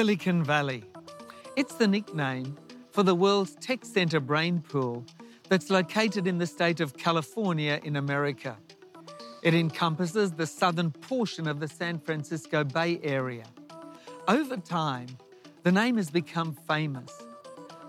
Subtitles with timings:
[0.00, 0.82] Silicon Valley.
[1.56, 2.56] It's the nickname
[2.90, 5.04] for the world's tech center brain pool
[5.50, 8.56] that's located in the state of California in America.
[9.42, 13.44] It encompasses the southern portion of the San Francisco Bay Area.
[14.26, 15.08] Over time,
[15.64, 17.12] the name has become famous.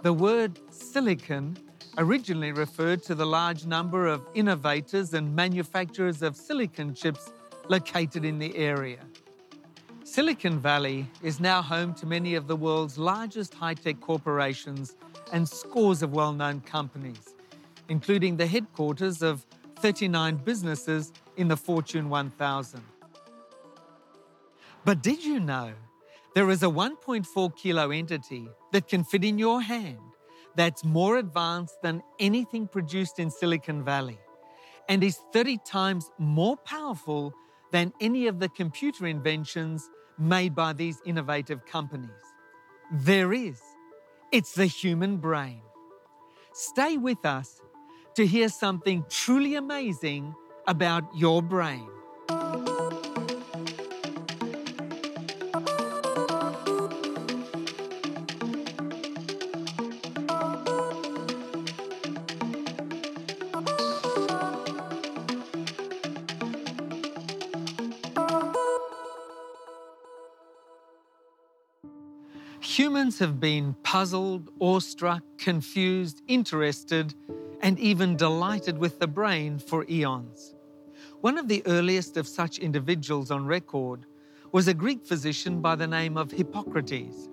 [0.01, 1.57] The word silicon
[1.97, 7.31] originally referred to the large number of innovators and manufacturers of silicon chips
[7.69, 8.99] located in the area.
[10.11, 14.97] Silicon Valley is now home to many of the world's largest high tech corporations
[15.31, 17.33] and scores of well known companies,
[17.87, 19.45] including the headquarters of
[19.77, 22.81] 39 businesses in the Fortune 1000.
[24.83, 25.71] But did you know
[26.35, 30.11] there is a 1.4 kilo entity that can fit in your hand
[30.57, 34.19] that's more advanced than anything produced in Silicon Valley
[34.89, 37.33] and is 30 times more powerful
[37.71, 39.89] than any of the computer inventions
[40.21, 42.09] made by these innovative companies.
[42.91, 43.59] There is.
[44.31, 45.61] It's the human brain.
[46.53, 47.61] Stay with us
[48.15, 50.35] to hear something truly amazing
[50.67, 51.89] about your brain.
[72.77, 77.13] Humans have been puzzled, awestruck, confused, interested,
[77.59, 80.55] and even delighted with the brain for eons.
[81.19, 84.05] One of the earliest of such individuals on record
[84.53, 87.27] was a Greek physician by the name of Hippocrates.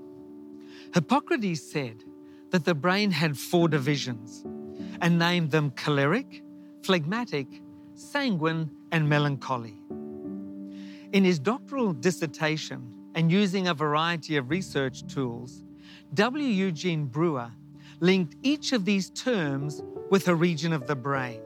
[0.92, 2.02] Hippocrates said
[2.50, 4.44] that the brain had four divisions
[5.00, 6.42] and named them choleric,
[6.82, 7.62] phlegmatic,
[7.94, 9.80] sanguine, and melancholy.
[11.12, 15.64] In his doctoral dissertation, and using a variety of research tools,
[16.14, 16.46] W.
[16.46, 17.50] Eugene Brewer
[17.98, 21.40] linked each of these terms with a region of the brain.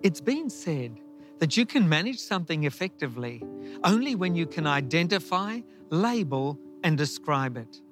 [0.00, 1.00] It's been said
[1.40, 3.42] that you can manage something effectively
[3.82, 5.58] only when you can identify,
[5.90, 7.82] label, and describe it.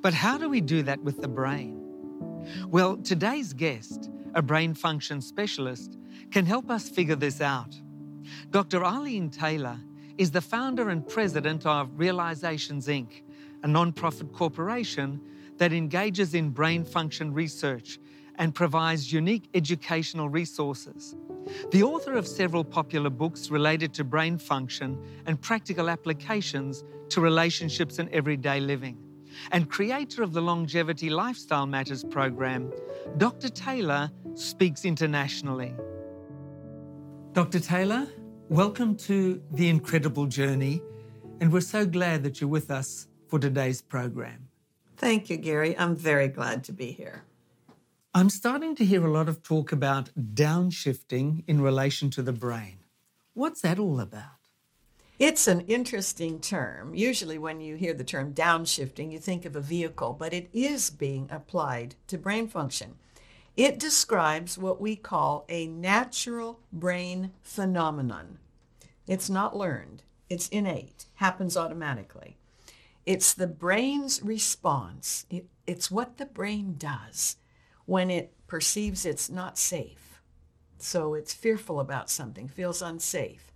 [0.00, 1.78] But how do we do that with the brain?
[2.68, 5.98] Well, today's guest, a brain function specialist,
[6.30, 7.78] can help us figure this out.
[8.50, 8.82] Dr.
[8.82, 9.78] Arlene Taylor
[10.18, 13.22] is the founder and president of Realizations Inc.,
[13.62, 15.20] a nonprofit corporation
[15.58, 17.98] that engages in brain function research
[18.36, 21.16] and provides unique educational resources.
[21.70, 27.98] The author of several popular books related to brain function and practical applications to relationships
[27.98, 28.98] and everyday living,
[29.52, 32.72] and creator of the Longevity Lifestyle Matters program,
[33.18, 33.48] Dr.
[33.48, 35.74] Taylor speaks internationally.
[37.32, 37.60] Dr.
[37.60, 38.06] Taylor,
[38.54, 40.80] Welcome to The Incredible Journey,
[41.40, 44.46] and we're so glad that you're with us for today's program.
[44.96, 45.76] Thank you, Gary.
[45.76, 47.24] I'm very glad to be here.
[48.14, 52.76] I'm starting to hear a lot of talk about downshifting in relation to the brain.
[53.32, 54.46] What's that all about?
[55.18, 56.94] It's an interesting term.
[56.94, 60.90] Usually, when you hear the term downshifting, you think of a vehicle, but it is
[60.90, 62.94] being applied to brain function.
[63.56, 68.38] It describes what we call a natural brain phenomenon.
[69.06, 72.38] It's not learned, it's innate, happens automatically.
[73.04, 77.36] It's the brain's response, it, it's what the brain does
[77.86, 80.20] when it perceives it's not safe.
[80.78, 83.52] So it's fearful about something, feels unsafe.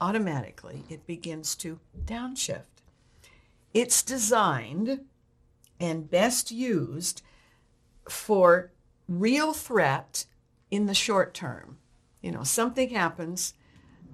[0.00, 2.82] Automatically, it begins to downshift.
[3.74, 5.00] It's designed
[5.80, 7.22] and best used
[8.08, 8.72] for
[9.08, 10.26] real threat
[10.70, 11.78] in the short term.
[12.20, 13.54] You know, something happens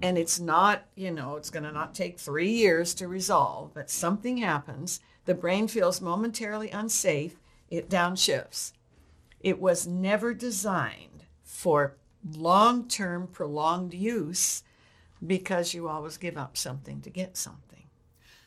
[0.02, 3.90] and it's not, you know, it's going to not take three years to resolve, but
[3.90, 5.00] something happens.
[5.24, 7.36] The brain feels momentarily unsafe,
[7.70, 8.72] it downshifts.
[9.40, 11.96] It was never designed for
[12.32, 14.62] long term, prolonged use
[15.24, 17.84] because you always give up something to get something.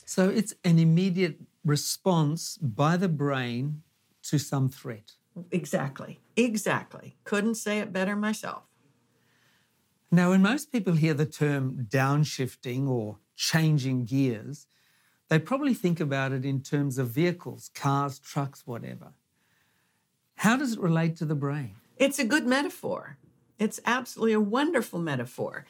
[0.06, 3.83] So it's an immediate response by the brain
[4.24, 5.13] to some threat.
[5.51, 6.19] Exactly.
[6.36, 7.15] Exactly.
[7.24, 8.63] Couldn't say it better myself.
[10.13, 14.68] Now, when most people hear the term downshifting or changing gears,
[15.30, 19.13] they probably think about it in terms of vehicles, cars, trucks, whatever.
[20.36, 21.75] How does it relate to the brain?
[21.96, 23.18] It's a good metaphor.
[23.58, 25.66] It's absolutely a wonderful metaphor.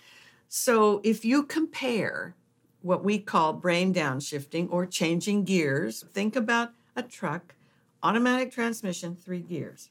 [0.48, 2.34] So, if you compare
[2.82, 7.54] what we call brain downshifting or changing gears, think about a truck
[8.04, 9.90] automatic transmission, three gears.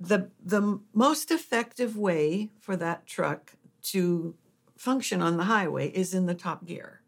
[0.00, 3.54] The, the most effective way for that truck
[3.84, 4.34] to
[4.76, 7.00] function on the highway is in the top gear.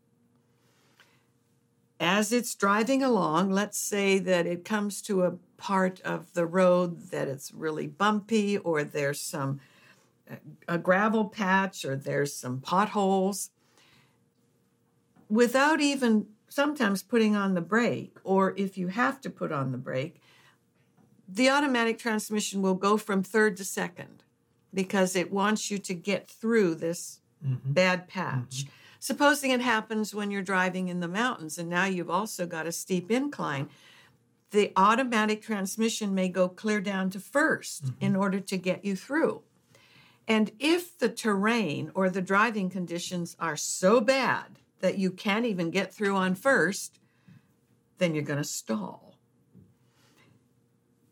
[2.01, 7.11] as it's driving along, let's say that it comes to a part of the road
[7.11, 9.61] that it's really bumpy or there's some
[10.67, 13.51] a gravel patch or there's some potholes
[15.29, 19.79] without even sometimes putting on the brake or if you have to put on the
[19.79, 20.23] brake
[21.33, 24.25] the automatic transmission will go from third to second
[24.73, 27.73] because it wants you to get through this mm-hmm.
[27.73, 28.65] bad patch.
[28.65, 28.71] Mm-hmm.
[28.99, 32.73] Supposing it happens when you're driving in the mountains and now you've also got a
[32.73, 33.69] steep incline,
[34.51, 38.05] the automatic transmission may go clear down to 1st mm-hmm.
[38.05, 39.43] in order to get you through.
[40.27, 45.71] And if the terrain or the driving conditions are so bad that you can't even
[45.71, 46.99] get through on first,
[47.99, 49.10] then you're going to stall.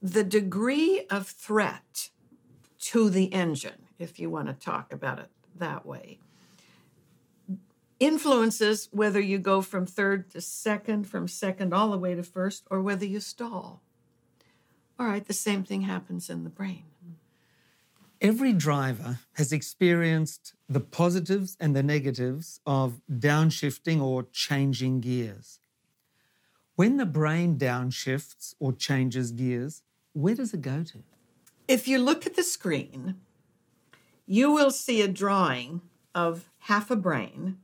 [0.00, 2.10] The degree of threat
[2.80, 6.20] to the engine, if you want to talk about it that way,
[7.98, 12.64] influences whether you go from third to second, from second all the way to first,
[12.70, 13.82] or whether you stall.
[14.98, 16.84] All right, the same thing happens in the brain.
[18.20, 25.60] Every driver has experienced the positives and the negatives of downshifting or changing gears.
[26.74, 29.82] When the brain downshifts or changes gears,
[30.18, 30.98] where does it go to?
[31.68, 33.16] If you look at the screen,
[34.26, 35.82] you will see a drawing
[36.14, 37.58] of half a brain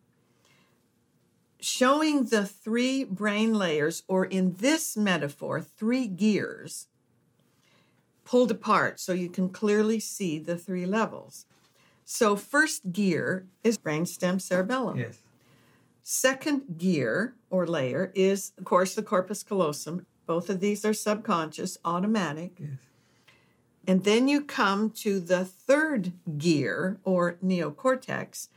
[1.61, 6.89] showing the three brain layers, or in this metaphor, three gears,
[8.25, 11.47] pulled apart so you can clearly see the three levels.
[12.05, 14.99] So, first gear is brainstem cerebellum.
[14.99, 15.19] Yes.
[16.03, 20.05] Second gear or layer is, of course, the corpus callosum.
[20.27, 22.53] Both of these are subconscious, automatic.
[22.59, 22.79] Yes.
[23.87, 28.49] And then you come to the third gear or neocortex,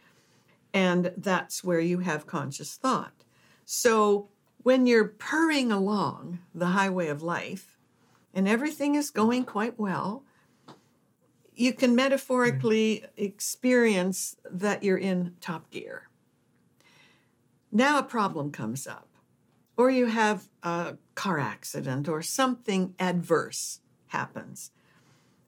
[0.74, 3.26] and that's where you have conscious thought.
[3.66, 4.30] So
[4.64, 7.78] when you're purring along the highway of life
[8.34, 10.24] and everything is going quite well,
[11.54, 16.08] you can metaphorically experience that you're in top gear.
[17.72, 19.07] Now a problem comes up,
[19.78, 24.72] or you have a car accident, or something adverse happens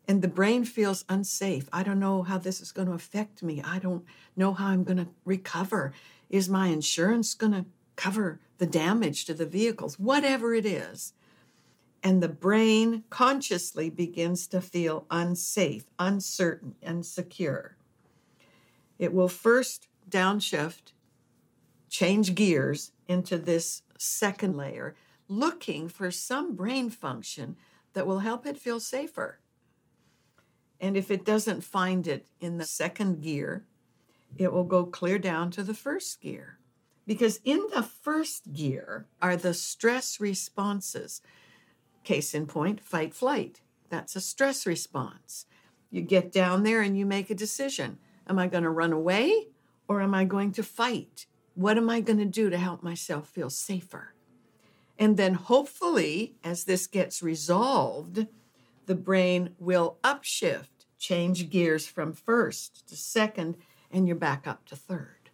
[0.10, 1.70] and the brain feels unsafe.
[1.72, 3.62] I don't know how this is going to affect me.
[3.64, 4.04] I don't
[4.36, 5.94] know how I'm going to recover.
[6.32, 7.66] Is my insurance going to
[7.96, 10.00] cover the damage to the vehicles?
[10.00, 11.14] Whatever it is.
[12.02, 17.76] And the brain consciously begins to feel unsafe, uncertain, insecure.
[18.98, 20.94] It will first downshift,
[21.88, 24.96] change gears into this second layer,
[25.28, 27.58] looking for some brain function
[27.94, 29.40] that will help it feel safer.
[30.80, 33.66] And if it doesn't find it in the second gear,
[34.38, 36.60] it will go clear down to the first gear.
[37.06, 41.22] Because in the first gear are the stress responses.
[42.04, 43.62] Case in point, fight flight.
[43.90, 45.48] That's a stress response.
[45.90, 47.98] You get down there and you make a decision.
[48.28, 49.48] Am I going to run away
[49.88, 51.26] or am I going to fight?
[51.60, 54.14] What am I going to do to help myself feel safer?
[54.98, 58.28] And then hopefully, as this gets resolved,
[58.86, 63.58] the brain will upshift, change gears from first to second,
[63.92, 65.32] and you're back up to third.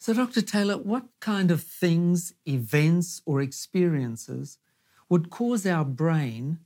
[0.00, 0.42] So, Dr.
[0.42, 4.58] Taylor, what kind of things, events, or experiences
[5.08, 6.58] would cause our brain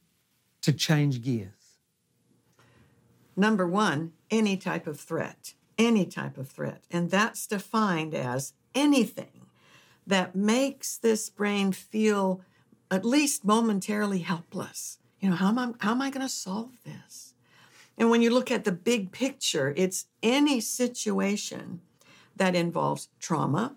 [0.62, 1.76] to change gears?
[3.36, 6.82] Number one, any type of threat, any type of threat.
[6.90, 9.46] And that's defined as anything
[10.06, 12.40] that makes this brain feel
[12.90, 14.98] at least momentarily helpless.
[15.20, 17.34] You know, how am I, how am I going to solve this?
[17.96, 21.80] And when you look at the big picture, it's any situation
[22.36, 23.74] that involves trauma,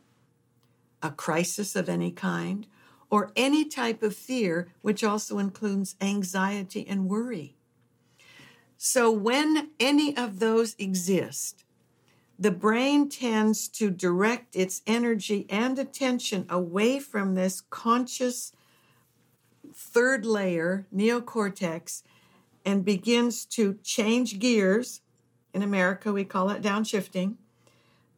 [1.01, 2.67] a crisis of any kind,
[3.10, 7.55] or any type of fear, which also includes anxiety and worry.
[8.77, 11.65] So, when any of those exist,
[12.41, 18.51] the brain tends to direct its energy and attention away from this conscious
[19.71, 22.01] third layer, neocortex,
[22.65, 25.01] and begins to change gears.
[25.53, 27.36] In America, we call it downshifting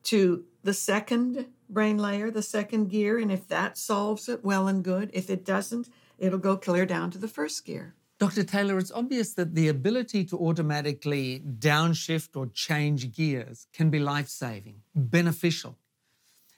[0.03, 3.19] to the second brain layer, the second gear.
[3.19, 5.09] And if that solves it, well and good.
[5.11, 7.93] If it doesn't, it'll go clear down to the first gear.
[8.23, 8.43] Dr.
[8.45, 14.29] Taylor, it's obvious that the ability to automatically downshift or change gears can be life
[14.29, 15.77] saving, beneficial.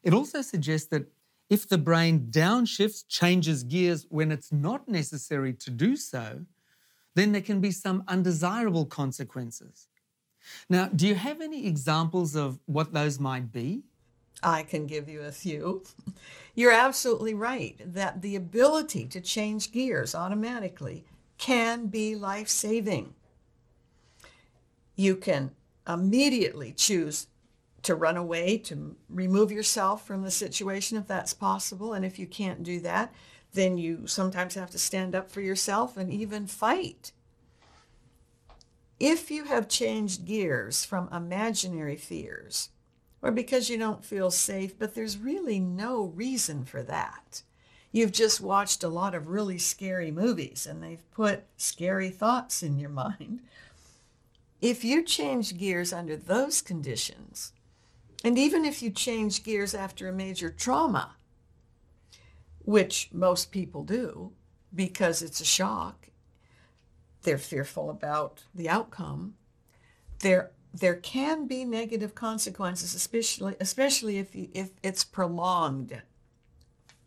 [0.04, 1.08] It also suggests that
[1.50, 6.46] if the brain downshifts, changes gears when it's not necessary to do so,
[7.16, 9.88] then there can be some undesirable consequences.
[10.70, 13.82] Now, do you have any examples of what those might be?
[14.44, 15.82] I can give you a few.
[16.54, 21.06] You're absolutely right that the ability to change gears automatically
[21.38, 23.14] can be life saving.
[24.96, 25.52] You can
[25.88, 27.28] immediately choose
[27.84, 31.94] to run away, to remove yourself from the situation if that's possible.
[31.94, 33.14] And if you can't do that,
[33.54, 37.12] then you sometimes have to stand up for yourself and even fight.
[39.00, 42.70] If you have changed gears from imaginary fears,
[43.22, 47.44] or because you don't feel safe, but there's really no reason for that.
[47.96, 52.78] You've just watched a lot of really scary movies and they've put scary thoughts in
[52.78, 53.40] your mind.
[54.60, 57.54] If you change gears under those conditions,
[58.22, 61.16] and even if you change gears after a major trauma,
[62.66, 64.34] which most people do
[64.76, 66.10] because it's a shock,
[67.24, 69.36] they're fearful about the outcome.
[70.20, 76.02] There, there can be negative consequences, especially, especially if, you, if it's prolonged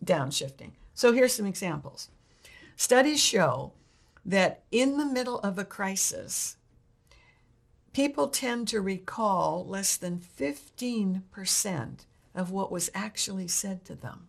[0.04, 0.72] downshifting.
[0.94, 2.08] So here's some examples.
[2.76, 3.72] Studies show
[4.24, 6.56] that in the middle of a crisis,
[7.92, 14.28] people tend to recall less than 15% of what was actually said to them.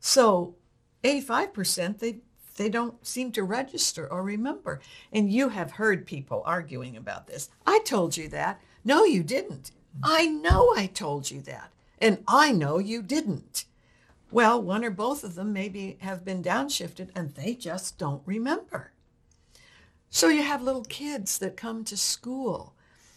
[0.00, 0.56] So
[1.04, 2.18] 85% they
[2.56, 4.80] they don't seem to register or remember.
[5.10, 7.48] And you have heard people arguing about this.
[7.66, 8.60] I told you that.
[8.84, 9.70] No, you didn't.
[10.02, 11.72] I know I told you that.
[11.98, 13.64] And I know you didn't.
[14.32, 18.92] Well, one or both of them maybe have been downshifted and they just don't remember.
[20.08, 22.74] So you have little kids that come to school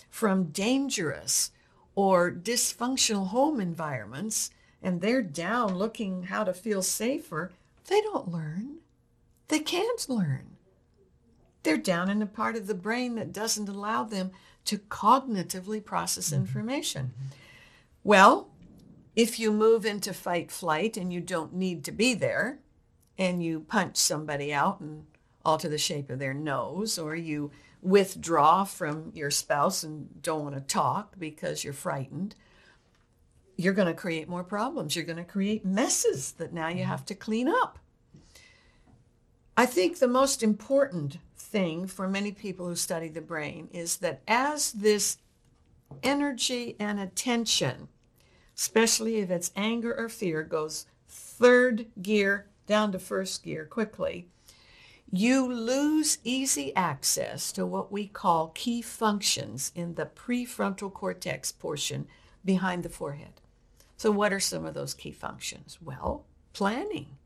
[0.09, 1.51] from dangerous
[1.95, 7.51] or dysfunctional home environments and they're down looking how to feel safer.
[7.87, 8.77] They don't learn.
[9.47, 10.57] They can't learn.
[11.63, 14.31] They're down in a part of the brain that doesn't allow them
[14.65, 16.41] to cognitively process mm-hmm.
[16.41, 17.13] information.
[18.03, 18.49] Well,
[19.15, 22.59] if you move into fight flight and you don't need to be there,
[23.17, 25.05] and you punch somebody out and
[25.45, 30.55] alter the shape of their nose, or you withdraw from your spouse and don't want
[30.55, 32.35] to talk because you're frightened,
[33.55, 34.95] you're going to create more problems.
[34.95, 37.79] You're going to create messes that now you have to clean up.
[39.55, 44.21] I think the most important thing for many people who study the brain is that
[44.27, 45.17] as this
[46.03, 47.87] energy and attention,
[48.55, 54.27] especially if it's anger or fear, goes third gear down to first gear quickly,
[55.11, 62.07] you lose easy access to what we call key functions in the prefrontal cortex portion
[62.43, 63.41] behind the forehead.
[63.97, 65.77] So, what are some of those key functions?
[65.81, 67.17] Well, planning,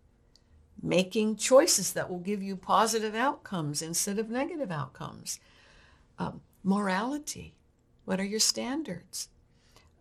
[0.81, 5.39] making choices that will give you positive outcomes instead of negative outcomes,
[6.19, 7.55] um, morality,
[8.05, 9.29] what are your standards?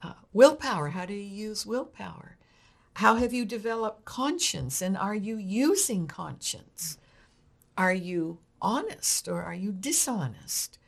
[0.02, 2.37] Uh, willpower, how do you use willpower?
[2.95, 6.99] How have you developed conscience and are you using conscience?
[7.76, 10.78] Are you honest or are you dishonest?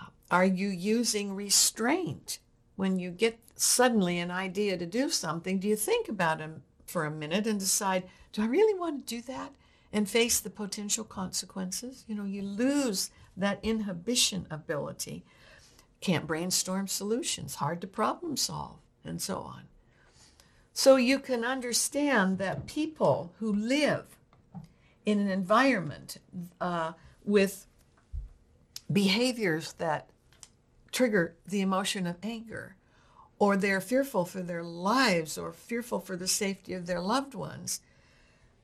[0.00, 2.38] Uh, are you using restraint?
[2.76, 6.50] When you get suddenly an idea to do something, do you think about it
[6.86, 9.52] for a minute and decide, do I really want to do that?
[9.92, 12.04] And face the potential consequences?
[12.06, 15.24] You know, you lose that inhibition ability.
[16.00, 19.62] Can't brainstorm solutions, hard to problem solve, and so on.
[20.72, 24.04] So you can understand that people who live
[25.06, 26.18] in an environment
[26.60, 26.92] uh,
[27.24, 27.66] with
[28.92, 30.10] behaviors that
[30.92, 32.76] trigger the emotion of anger,
[33.38, 37.80] or they're fearful for their lives or fearful for the safety of their loved ones,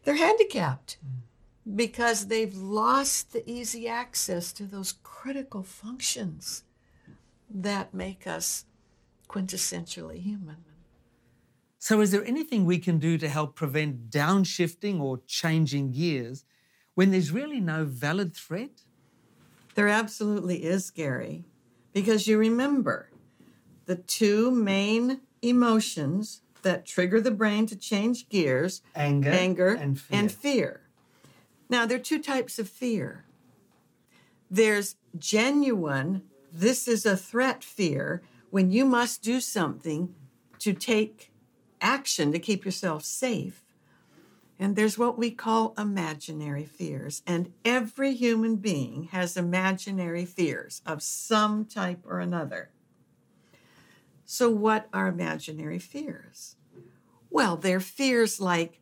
[0.04, 0.98] they're handicapped
[1.76, 6.64] because they've lost the easy access to those critical functions
[7.54, 8.64] that make us
[9.28, 10.56] quintessentially human.
[11.78, 16.44] So, is there anything we can do to help prevent downshifting or changing gears
[16.94, 18.82] when there's really no valid threat?
[19.74, 21.44] There absolutely is, Gary,
[21.92, 23.08] because you remember
[23.86, 30.18] the two main emotions that trigger the brain to change gears anger, anger and, fear.
[30.18, 30.80] and fear.
[31.68, 33.24] Now, there are two types of fear
[34.52, 40.14] there's genuine, this is a threat fear, when you must do something
[40.58, 41.32] to take
[41.80, 43.64] action to keep yourself safe.
[44.58, 47.22] And there's what we call imaginary fears.
[47.26, 52.70] And every human being has imaginary fears of some type or another.
[54.24, 56.56] So, what are imaginary fears?
[57.28, 58.80] Well, they're fears like,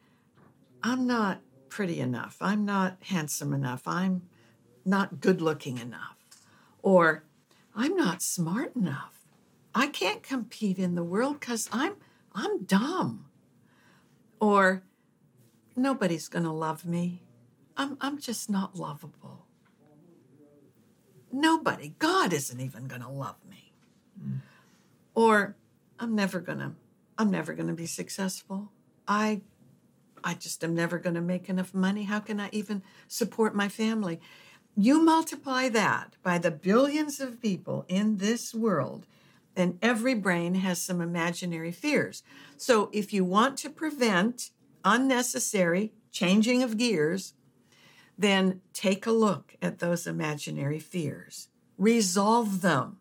[0.83, 4.23] I'm not pretty enough, I'm not handsome enough, I'm
[4.85, 6.17] not good looking enough,
[6.83, 7.25] or
[7.75, 9.21] I'm not smart enough.
[9.75, 11.95] I can't compete in the world because I'm
[12.35, 13.27] I'm dumb.
[14.41, 14.83] Or
[15.77, 17.23] nobody's going to love me.
[17.77, 19.47] I'm, I'm just not lovable.
[21.33, 23.73] Nobody, God isn't even going to love me.
[24.23, 24.41] Mm.
[25.15, 25.57] Or
[25.99, 26.73] I'm never going to
[27.19, 28.73] I'm never going to be successful.
[29.07, 29.43] I
[30.25, 32.05] I just am never going to make enough money.
[32.05, 34.21] How can I even support my family?
[34.83, 39.07] You multiply that by the billions of people in this world,
[39.55, 42.23] and every brain has some imaginary fears.
[42.57, 47.35] So if you want to prevent unnecessary changing of gears,
[48.17, 51.49] then take a look at those imaginary fears.
[51.77, 52.97] Resolve them.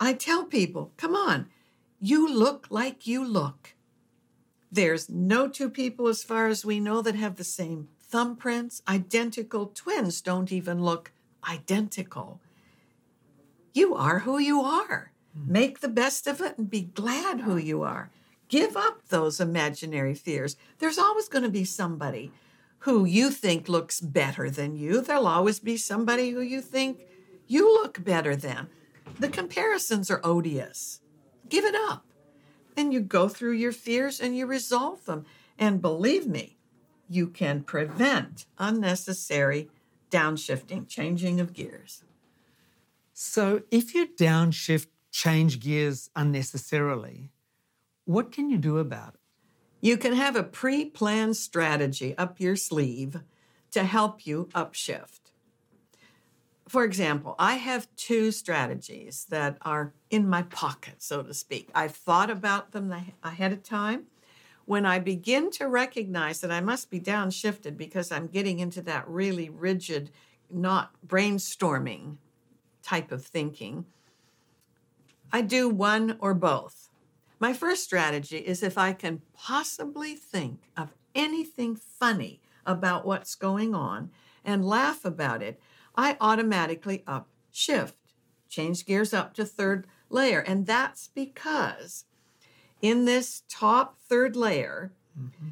[0.00, 1.46] I tell people, come on,
[2.00, 3.76] you look like you look.
[4.72, 8.82] There's no two people, as far as we know, that have the same thumbprints.
[8.88, 11.12] Identical twins don't even look
[11.48, 12.40] identical.
[13.72, 15.12] You are who you are.
[15.34, 15.52] Hmm.
[15.52, 18.10] Make the best of it and be glad who you are.
[18.48, 20.56] Give up those imaginary fears.
[20.78, 22.32] There's always going to be somebody
[22.80, 25.00] who you think looks better than you.
[25.00, 27.00] There'll always be somebody who you think
[27.46, 28.68] you look better than.
[29.18, 31.00] The comparisons are odious.
[31.48, 32.06] Give it up.
[32.76, 35.26] And you go through your fears and you resolve them.
[35.58, 36.56] And believe me,
[37.10, 39.68] you can prevent unnecessary
[40.10, 42.04] downshifting, changing of gears.
[43.12, 47.32] So if you downshift, change gears unnecessarily,
[48.04, 49.20] what can you do about it?
[49.80, 53.20] You can have a pre planned strategy up your sleeve
[53.72, 55.32] to help you upshift.
[56.68, 61.68] For example, I have two strategies that are in my pocket, so to speak.
[61.74, 62.94] I've thought about them
[63.24, 64.04] ahead of time.
[64.64, 69.08] When I begin to recognize that I must be downshifted because I'm getting into that
[69.08, 70.10] really rigid,
[70.50, 72.16] not brainstorming
[72.82, 73.86] type of thinking,
[75.32, 76.88] I do one or both.
[77.38, 83.74] My first strategy is if I can possibly think of anything funny about what's going
[83.74, 84.10] on
[84.44, 85.60] and laugh about it,
[85.96, 87.94] I automatically upshift,
[88.48, 90.40] change gears up to third layer.
[90.40, 92.04] And that's because
[92.80, 95.48] in this top third layer, mm-hmm.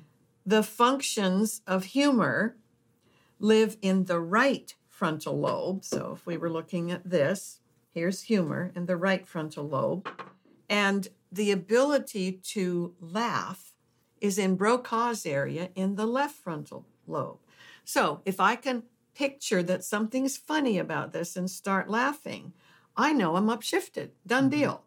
[0.46, 2.56] the functions of humor
[3.38, 5.84] live in the right frontal lobe.
[5.84, 7.60] So if we were looking at this,
[7.92, 10.08] here's humor in the right frontal lobe.
[10.68, 13.74] And the ability to laugh
[14.20, 17.38] is in Broca's area in the left frontal lobe.
[17.84, 18.82] So if I can
[19.14, 22.52] picture that something's funny about this and start laughing,
[22.96, 24.10] I know I'm upshifted.
[24.26, 24.60] Done mm-hmm.
[24.60, 24.84] deal.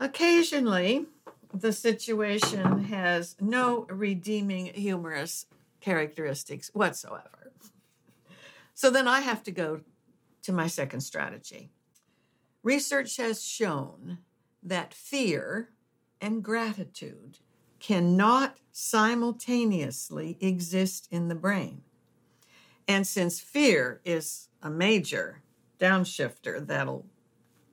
[0.00, 1.06] Occasionally,
[1.52, 5.44] the situation has no redeeming humorous
[5.80, 7.52] characteristics whatsoever.
[8.72, 9.82] So then I have to go
[10.42, 11.68] to my second strategy.
[12.62, 14.18] Research has shown
[14.62, 15.68] that fear
[16.18, 17.38] and gratitude
[17.78, 21.82] cannot simultaneously exist in the brain.
[22.88, 25.42] And since fear is a major
[25.78, 27.06] downshifter that'll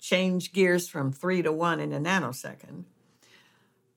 [0.08, 2.84] change gears from three to one in a nanosecond.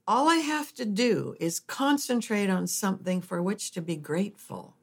[0.08, 4.74] All I have to do is concentrate on something for which to be grateful.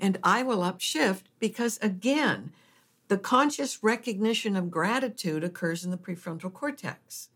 [0.00, 2.52] And I will upshift because, again,
[3.06, 7.28] the conscious recognition of gratitude occurs in the prefrontal cortex.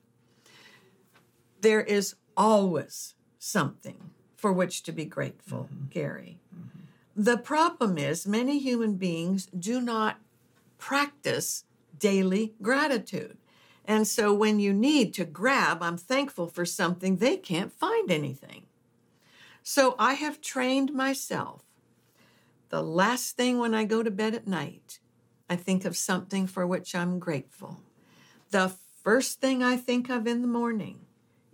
[1.61, 5.87] There is always something for which to be grateful, mm-hmm.
[5.91, 6.41] Gary.
[6.53, 7.23] Mm-hmm.
[7.23, 10.19] The problem is, many human beings do not
[10.79, 11.63] practice
[11.99, 13.39] daily gratitude.
[13.85, 18.67] And so when you need to grab, I'm thankful for something, they can't find anything.
[19.63, 21.63] So I have trained myself.
[22.69, 24.99] The last thing when I go to bed at night,
[25.49, 27.81] I think of something for which I'm grateful.
[28.51, 31.01] The first thing I think of in the morning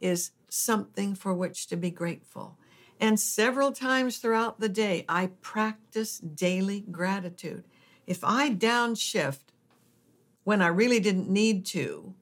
[0.00, 2.59] is something for which to be grateful.
[2.98, 7.64] And several times throughout the day, I practice daily gratitude.
[8.07, 9.51] If I downshift
[10.44, 12.14] when I really didn't need to,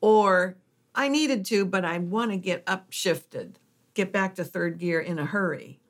[0.00, 0.56] or
[0.94, 3.56] I needed to, but I want to get upshifted,
[3.94, 5.80] get back to third gear in a hurry.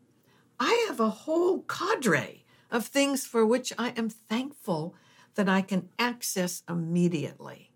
[0.58, 4.94] I have a whole cadre of things for which I am thankful
[5.34, 7.70] that I can access immediately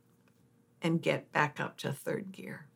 [0.83, 2.67] and get back up to third gear.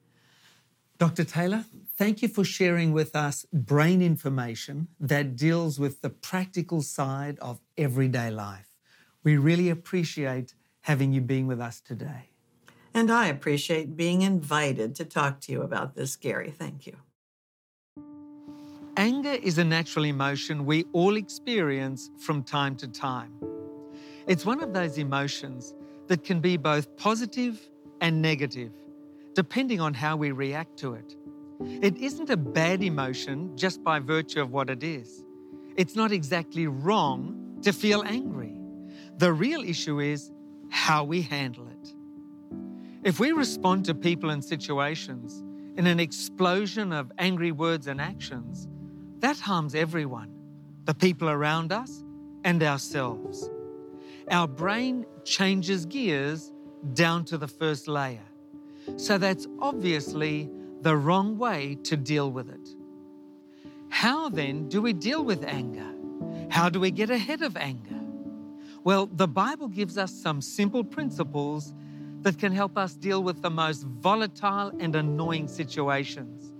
[0.98, 1.22] Dr.
[1.22, 1.64] Taylor,
[1.96, 7.60] thank you for sharing with us brain information that deals with the practical side of
[7.76, 8.66] everyday life.
[9.22, 10.54] We really appreciate
[10.88, 12.30] having you being with us today.
[12.94, 16.50] And I appreciate being invited to talk to you about this, Gary.
[16.50, 16.96] Thank you.
[18.96, 23.34] Anger is a natural emotion we all experience from time to time.
[24.26, 25.74] It's one of those emotions
[26.06, 27.60] that can be both positive
[28.00, 28.72] and negative,
[29.34, 31.16] depending on how we react to it.
[31.60, 35.22] It isn't a bad emotion just by virtue of what it is.
[35.76, 38.54] It's not exactly wrong to feel angry.
[39.18, 40.32] The real issue is
[40.88, 41.92] how we handle it.
[43.04, 45.44] If we respond to people and situations
[45.76, 48.66] in an explosion of angry words and actions,
[49.18, 50.32] that harms everyone
[50.86, 52.02] the people around us
[52.42, 53.50] and ourselves.
[54.30, 56.54] Our brain changes gears
[56.94, 58.28] down to the first layer.
[58.96, 60.48] So that's obviously
[60.80, 62.66] the wrong way to deal with it.
[63.90, 65.92] How then do we deal with anger?
[66.48, 67.87] How do we get ahead of anger?
[68.84, 71.74] Well, the Bible gives us some simple principles
[72.22, 76.52] that can help us deal with the most volatile and annoying situations.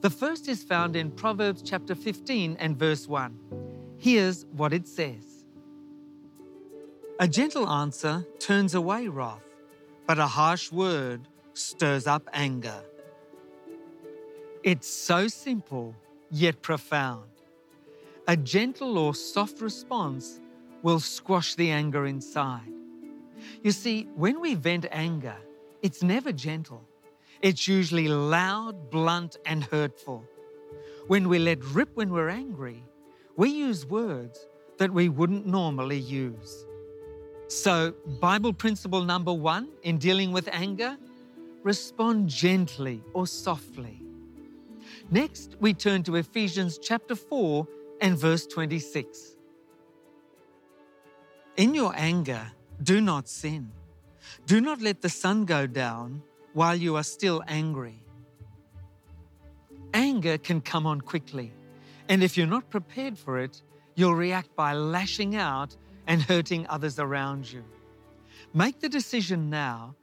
[0.00, 3.38] The first is found in Proverbs chapter 15 and verse 1.
[3.98, 5.44] Here's what it says
[7.18, 9.44] A gentle answer turns away wrath,
[10.06, 12.82] but a harsh word stirs up anger.
[14.62, 15.94] It's so simple,
[16.30, 17.24] yet profound.
[18.26, 20.40] A gentle or soft response
[20.82, 22.72] will squash the anger inside.
[23.62, 25.36] You see, when we vent anger,
[25.82, 26.82] it's never gentle.
[27.42, 30.24] It's usually loud, blunt, and hurtful.
[31.06, 32.84] When we let rip when we're angry,
[33.36, 34.46] we use words
[34.78, 36.66] that we wouldn't normally use.
[37.48, 40.96] So, Bible principle number one in dealing with anger
[41.62, 44.02] respond gently or softly.
[45.10, 47.66] Next, we turn to Ephesians chapter 4
[48.00, 49.36] and verse 26.
[51.60, 52.50] In your anger,
[52.82, 53.70] do not sin.
[54.46, 56.22] Do not let the sun go down
[56.54, 58.02] while you are still angry.
[59.92, 61.52] Anger can come on quickly,
[62.08, 63.60] and if you're not prepared for it,
[63.94, 67.62] you'll react by lashing out and hurting others around you.
[68.54, 69.94] Make the decision now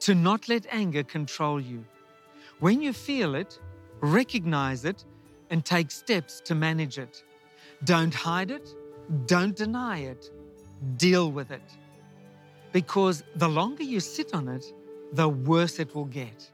[0.00, 1.82] to not let anger control you.
[2.60, 3.58] When you feel it,
[4.02, 5.06] recognize it
[5.48, 7.24] and take steps to manage it.
[7.84, 8.68] Don't hide it,
[9.24, 10.30] don't deny it,
[10.96, 11.62] deal with it.
[12.72, 14.72] Because the longer you sit on it,
[15.12, 16.50] the worse it will get.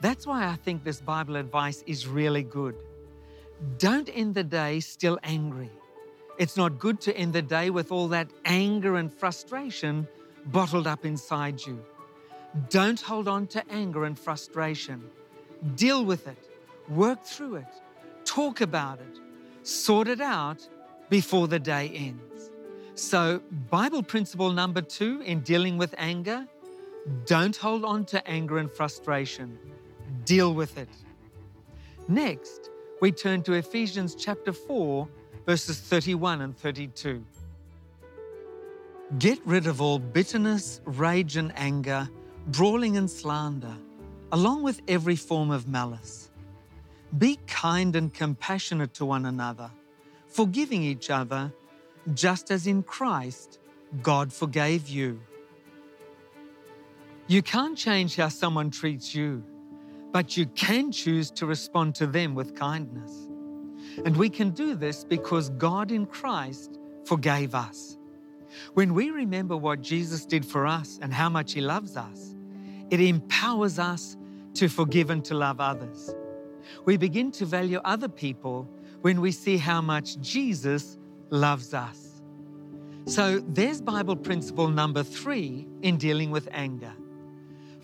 [0.00, 2.74] That's why I think this Bible advice is really good.
[3.78, 5.70] Don't end the day still angry.
[6.38, 10.06] It's not good to end the day with all that anger and frustration
[10.46, 11.82] bottled up inside you.
[12.68, 15.02] Don't hold on to anger and frustration.
[15.74, 16.50] Deal with it,
[16.88, 17.82] work through it,
[18.24, 19.20] talk about it,
[19.62, 20.68] sort it out
[21.08, 22.50] before the day ends.
[22.96, 26.48] So, Bible principle number two in dealing with anger
[27.26, 29.58] don't hold on to anger and frustration,
[30.24, 30.88] deal with it.
[32.08, 32.70] Next,
[33.02, 35.06] we turn to Ephesians chapter 4,
[35.44, 37.22] verses 31 and 32.
[39.18, 42.08] Get rid of all bitterness, rage, and anger,
[42.46, 43.76] brawling and slander,
[44.32, 46.30] along with every form of malice.
[47.18, 49.70] Be kind and compassionate to one another,
[50.28, 51.52] forgiving each other,
[52.14, 53.58] just as in Christ
[54.02, 55.20] God forgave you.
[57.28, 59.42] You can't change how someone treats you,
[60.12, 63.28] but you can choose to respond to them with kindness.
[64.04, 67.98] And we can do this because God in Christ forgave us.
[68.74, 72.34] When we remember what Jesus did for us and how much He loves us,
[72.90, 74.16] it empowers us
[74.54, 76.14] to forgive and to love others.
[76.84, 78.68] We begin to value other people
[79.02, 80.98] when we see how much Jesus
[81.30, 82.22] loves us.
[83.06, 86.92] So there's Bible principle number three in dealing with anger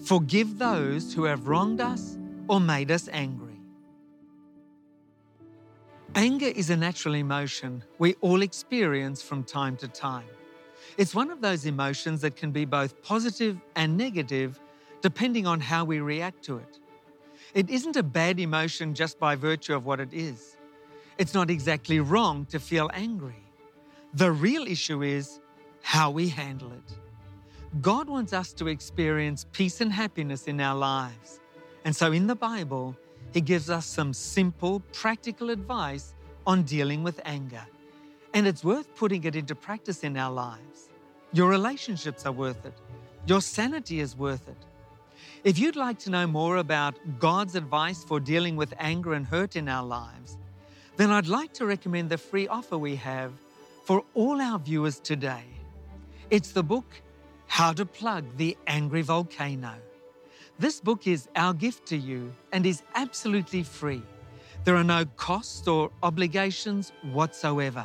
[0.03, 3.61] forgive those who have wronged us or made us angry.
[6.15, 10.27] Anger is a natural emotion we all experience from time to time.
[10.99, 14.61] It's one of those emotions that can be both positive and negative
[15.01, 16.79] depending on how we react to it.
[17.55, 20.57] It isn't a bad emotion just by virtue of what it is.
[21.23, 23.45] It's not exactly wrong to feel angry.
[24.13, 25.39] The real issue is
[25.81, 26.89] how we handle it.
[27.81, 31.39] God wants us to experience peace and happiness in our lives.
[31.85, 32.97] And so in the Bible,
[33.33, 37.65] He gives us some simple, practical advice on dealing with anger.
[38.35, 40.91] And it's worth putting it into practice in our lives.
[41.33, 42.75] Your relationships are worth it.
[43.27, 44.63] Your sanity is worth it.
[45.45, 49.55] If you'd like to know more about God's advice for dealing with anger and hurt
[49.55, 50.37] in our lives,
[50.97, 53.33] then I'd like to recommend the free offer we have
[53.85, 55.45] for all our viewers today.
[56.31, 56.87] It's the book,
[57.47, 59.75] How to Plug the Angry Volcano.
[60.59, 64.03] This book is our gift to you and is absolutely free.
[64.65, 67.85] There are no costs or obligations whatsoever.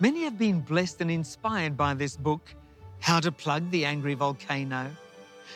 [0.00, 2.54] Many have been blessed and inspired by this book,
[3.00, 4.90] How to Plug the Angry Volcano.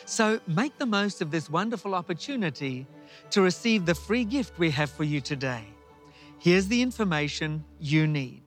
[0.05, 2.85] So make the most of this wonderful opportunity
[3.31, 5.65] to receive the free gift we have for you today.
[6.41, 8.43] Here's the information you need.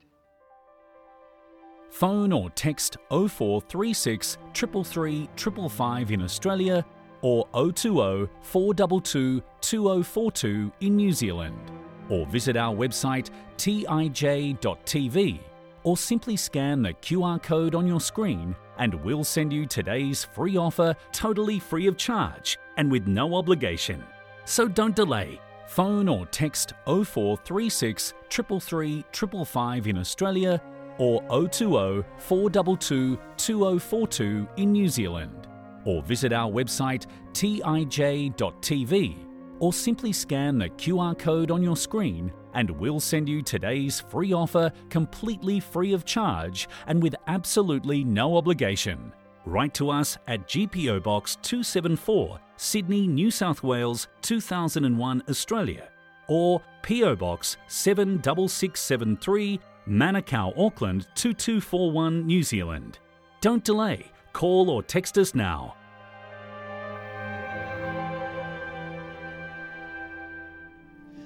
[1.91, 6.83] Phone or text 0436 333 555 in Australia
[7.21, 11.71] or 020 422 2042 in New Zealand.
[12.09, 15.39] Or visit our website tij.tv
[15.83, 20.57] or simply scan the QR code on your screen and we'll send you today's free
[20.57, 24.03] offer totally free of charge and with no obligation.
[24.45, 25.39] So don't delay.
[25.73, 30.61] Phone or text 0436 333 555 in Australia
[30.99, 35.47] or 020 422 2042 in New Zealand.
[35.85, 39.17] Or visit our website tij.tv
[39.57, 44.31] or simply scan the QR code on your screen and we'll send you today's free
[44.31, 49.11] offer completely free of charge and with absolutely no obligation.
[49.45, 55.89] Write to us at GPO Box 274, Sydney, New South Wales 2001, Australia,
[56.29, 62.99] or PO Box 76673, Manukau, Auckland 2241, New Zealand.
[63.41, 64.05] Don't delay.
[64.31, 65.75] Call or text us now.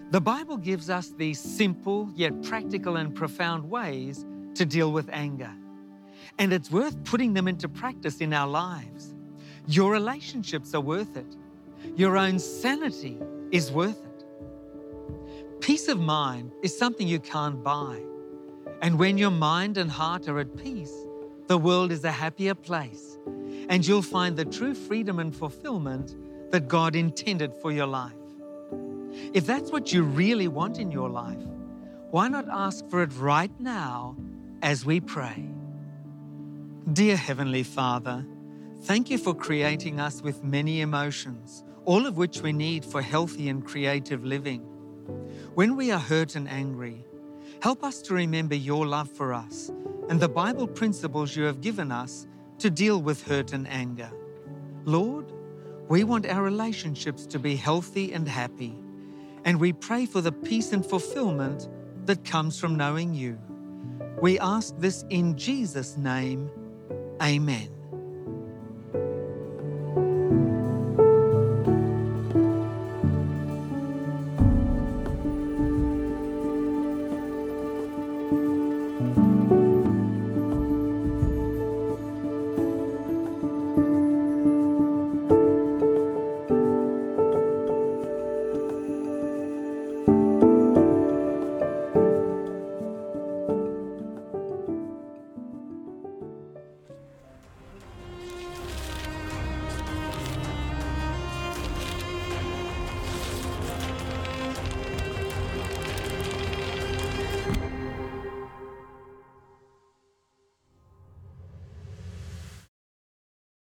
[0.09, 4.25] The Bible gives us these simple yet practical and profound ways
[4.55, 5.53] to deal with anger.
[6.39, 9.13] And it's worth putting them into practice in our lives.
[9.67, 11.35] Your relationships are worth it.
[11.95, 13.17] Your own sanity
[13.51, 14.25] is worth it.
[15.61, 18.01] Peace of mind is something you can't buy.
[18.81, 20.93] And when your mind and heart are at peace,
[21.47, 23.17] the world is a happier place.
[23.69, 26.15] And you'll find the true freedom and fulfillment
[26.51, 28.13] that God intended for your life.
[29.33, 31.43] If that's what you really want in your life,
[32.11, 34.15] why not ask for it right now
[34.61, 35.49] as we pray?
[36.93, 38.25] Dear Heavenly Father,
[38.83, 43.49] thank you for creating us with many emotions, all of which we need for healthy
[43.49, 44.61] and creative living.
[45.53, 47.03] When we are hurt and angry,
[47.61, 49.69] help us to remember your love for us
[50.07, 52.25] and the Bible principles you have given us
[52.59, 54.09] to deal with hurt and anger.
[54.85, 55.33] Lord,
[55.89, 58.73] we want our relationships to be healthy and happy
[59.43, 61.67] and we pray for the peace and fulfillment
[62.05, 63.37] that comes from knowing you.
[64.21, 66.49] We ask this in Jesus' name.
[67.21, 67.76] Amen.